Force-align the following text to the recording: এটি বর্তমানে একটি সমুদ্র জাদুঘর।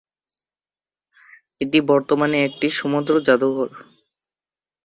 এটি 1.61 1.79
বর্তমানে 1.89 2.37
একটি 2.47 2.67
সমুদ্র 2.79 3.13
জাদুঘর। 3.27 3.69